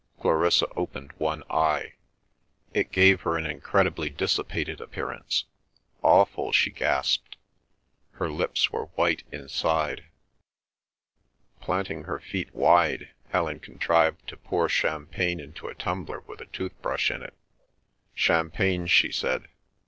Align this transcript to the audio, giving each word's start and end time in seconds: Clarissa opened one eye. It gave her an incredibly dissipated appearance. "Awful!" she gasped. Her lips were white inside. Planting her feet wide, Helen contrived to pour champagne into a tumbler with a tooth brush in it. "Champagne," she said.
Clarissa 0.19 0.65
opened 0.69 1.11
one 1.19 1.43
eye. 1.51 1.93
It 2.73 2.91
gave 2.91 3.21
her 3.21 3.37
an 3.37 3.45
incredibly 3.45 4.09
dissipated 4.09 4.81
appearance. 4.81 5.45
"Awful!" 6.01 6.51
she 6.51 6.71
gasped. 6.71 7.37
Her 8.13 8.27
lips 8.27 8.71
were 8.71 8.85
white 8.97 9.21
inside. 9.31 10.05
Planting 11.59 12.05
her 12.05 12.19
feet 12.19 12.51
wide, 12.55 13.11
Helen 13.29 13.59
contrived 13.59 14.27
to 14.29 14.37
pour 14.37 14.67
champagne 14.67 15.39
into 15.39 15.67
a 15.67 15.75
tumbler 15.75 16.21
with 16.21 16.41
a 16.41 16.47
tooth 16.47 16.73
brush 16.81 17.11
in 17.11 17.21
it. 17.21 17.35
"Champagne," 18.15 18.87
she 18.87 19.11
said. 19.11 19.49